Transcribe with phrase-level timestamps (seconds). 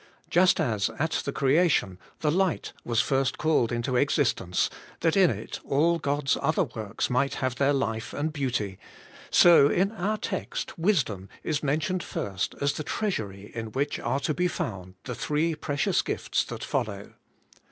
[0.31, 4.67] Just as at the creation the light was first called into existence,
[5.01, 8.79] that in it all God's other works might have their life and beauty,
[9.29, 14.33] so in our text wisdom is mentioned first as the treasury in which are to
[14.33, 17.13] be found the three precious gifts that follow.